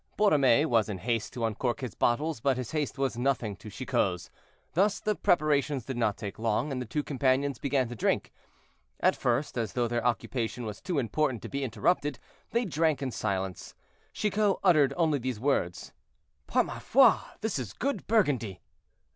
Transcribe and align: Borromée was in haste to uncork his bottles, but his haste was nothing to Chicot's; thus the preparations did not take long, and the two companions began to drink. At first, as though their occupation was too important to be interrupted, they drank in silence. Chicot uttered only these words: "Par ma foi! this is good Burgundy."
Borromée 0.17 0.65
was 0.65 0.89
in 0.89 0.97
haste 0.97 1.31
to 1.33 1.45
uncork 1.45 1.81
his 1.81 1.93
bottles, 1.93 2.39
but 2.39 2.57
his 2.57 2.71
haste 2.71 2.97
was 2.97 3.19
nothing 3.19 3.55
to 3.57 3.69
Chicot's; 3.69 4.31
thus 4.73 4.99
the 4.99 5.13
preparations 5.13 5.85
did 5.85 5.95
not 5.95 6.17
take 6.17 6.39
long, 6.39 6.71
and 6.71 6.81
the 6.81 6.87
two 6.87 7.03
companions 7.03 7.59
began 7.59 7.87
to 7.87 7.95
drink. 7.95 8.33
At 8.99 9.15
first, 9.15 9.59
as 9.59 9.73
though 9.73 9.87
their 9.87 10.03
occupation 10.03 10.65
was 10.65 10.81
too 10.81 10.97
important 10.97 11.43
to 11.43 11.49
be 11.49 11.63
interrupted, 11.63 12.17
they 12.49 12.65
drank 12.65 13.03
in 13.03 13.11
silence. 13.11 13.75
Chicot 14.11 14.55
uttered 14.63 14.91
only 14.97 15.19
these 15.19 15.39
words: 15.39 15.93
"Par 16.47 16.63
ma 16.63 16.79
foi! 16.79 17.19
this 17.41 17.59
is 17.59 17.71
good 17.71 18.07
Burgundy." 18.07 18.59